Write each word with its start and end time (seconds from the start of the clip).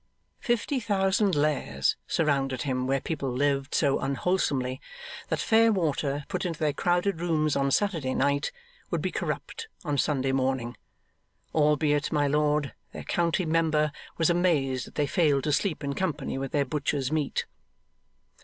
Fifty 0.39 0.79
thousand 0.79 1.35
lairs 1.35 1.95
surrounded 2.07 2.63
him 2.63 2.87
where 2.87 2.99
people 2.99 3.29
lived 3.31 3.75
so 3.75 3.99
unwholesomely 3.99 4.81
that 5.29 5.39
fair 5.39 5.71
water 5.71 6.25
put 6.27 6.43
into 6.43 6.57
their 6.59 6.73
crowded 6.73 7.21
rooms 7.21 7.55
on 7.55 7.69
Saturday 7.69 8.15
night, 8.15 8.51
would 8.89 9.03
be 9.03 9.11
corrupt 9.11 9.67
on 9.85 9.99
Sunday 9.99 10.31
morning; 10.31 10.75
albeit 11.53 12.11
my 12.11 12.25
lord, 12.25 12.73
their 12.93 13.03
county 13.03 13.45
member, 13.45 13.91
was 14.17 14.31
amazed 14.31 14.87
that 14.87 14.95
they 14.95 15.05
failed 15.05 15.43
to 15.43 15.53
sleep 15.53 15.83
in 15.83 15.93
company 15.93 16.35
with 16.35 16.51
their 16.51 16.65
butcher's 16.65 17.11
meat. 17.11 17.45